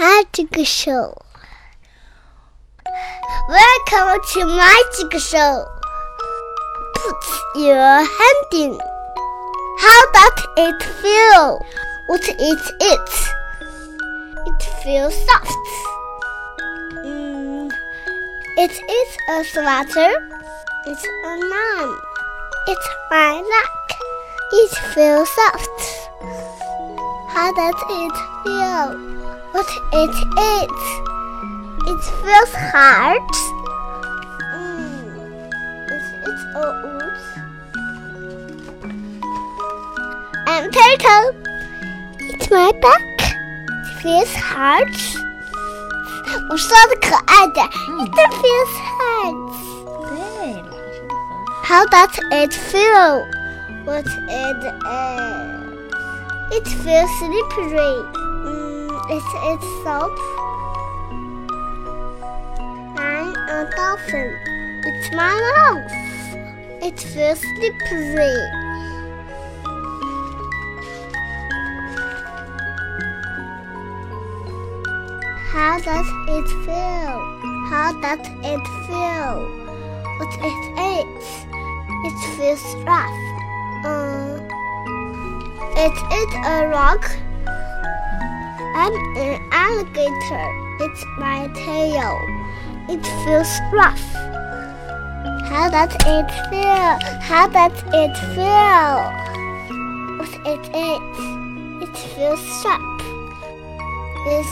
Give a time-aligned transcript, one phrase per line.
[0.00, 1.14] Magic Show.
[3.50, 5.66] Welcome to my Magic Show.
[6.94, 7.22] Put
[7.56, 8.80] your hand in.
[9.78, 11.60] How does it feel?
[12.06, 13.10] What is it?
[14.46, 15.68] It feels soft.
[17.04, 17.70] Mm,
[18.56, 20.12] it is a sweater.
[20.86, 22.00] It's a lamb.
[22.68, 24.00] It's my luck.
[24.52, 26.08] It feels soft.
[27.28, 29.19] How does it feel?
[29.51, 30.83] What it is?
[31.87, 33.31] It feels hard.
[34.55, 35.03] Mm.
[35.91, 37.17] Is it a wood?
[40.47, 41.27] And turtle.
[42.31, 43.01] It's my duck.
[43.81, 44.93] It feels hard.
[46.49, 49.35] 我说的可爱点，It feels hard.
[50.09, 51.65] 对了，说的很好。
[51.65, 53.25] How does it feel?
[53.85, 55.35] What it is?
[56.51, 57.95] It feels slippery.
[59.10, 60.18] Mm, is it soap?
[62.98, 64.38] I'm a dolphin.
[64.84, 65.92] It's my mouth.
[66.82, 68.36] It feels slippery.
[75.52, 77.18] How does it feel?
[77.70, 79.34] How does it feel?
[80.18, 80.60] What it
[80.98, 81.46] is?
[82.04, 83.20] It feels rough.
[83.84, 84.48] Um,
[85.76, 87.29] it is a rock.
[88.80, 90.48] I'm an alligator.
[90.80, 92.16] It's my tail.
[92.88, 94.00] It feels rough.
[95.50, 96.96] How does it feel?
[97.20, 99.04] How does it feel?
[100.16, 101.18] What it is?
[101.84, 102.80] It feels sharp.
[104.32, 104.48] Is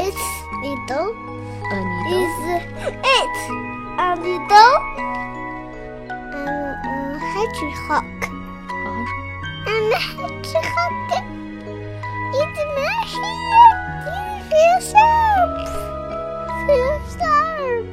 [0.00, 0.16] it
[0.62, 1.12] needle?
[1.68, 2.24] A needle.
[2.24, 3.36] Is it
[3.98, 4.76] a needle?
[6.32, 8.16] I'm a hedgehog.
[9.66, 11.47] I'm A hedgehog.
[14.87, 15.67] sharp.
[16.67, 17.85] Feels sharp.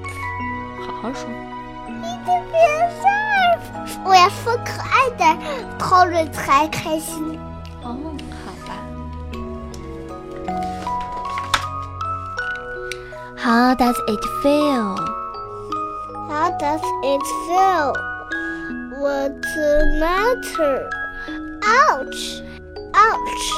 [0.86, 1.22] 好好说。
[2.02, 3.60] It feels sharp.
[4.04, 5.38] 我要说可爱点，
[5.78, 7.38] 陶蕊才开心。
[7.82, 7.97] 哦，
[8.44, 8.70] 好吧。
[13.36, 14.97] How does it feel?
[16.28, 17.92] How does it feel?
[19.00, 20.88] What's the matter?
[21.62, 22.42] Ouch!
[22.94, 23.53] Ouch!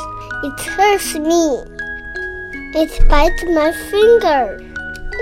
[0.45, 1.65] It hurts me.
[2.80, 4.60] It bites my finger.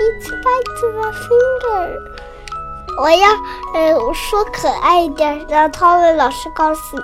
[0.04, 1.98] It bites my finger.
[3.00, 3.28] 我要
[3.74, 7.00] 呃我说可爱一点，让汤唯老师高兴。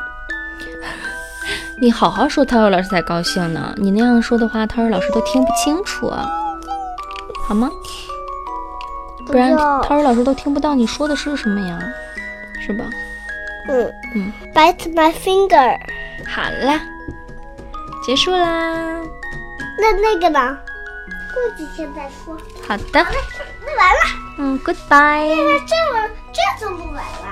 [1.80, 3.74] 你好好说，涛儿老师才高兴呢。
[3.78, 6.28] 你那样说的话，涛儿老师都听不清楚啊，
[7.48, 7.70] 好吗？
[9.26, 11.78] 不然涛儿老师都听不到你说的是什么呀，
[12.60, 12.84] 是吧？
[13.70, 15.78] 嗯嗯，，bite my finger。
[16.28, 16.78] 好啦，
[18.04, 18.98] 结束啦。
[19.82, 20.56] 那那个呢？
[21.34, 22.38] 过几天再说。
[22.68, 23.04] 好的，
[23.66, 24.00] 那完了。
[24.38, 25.34] 嗯，Goodbye。
[25.34, 25.74] 这这
[26.32, 27.31] 这就录完了。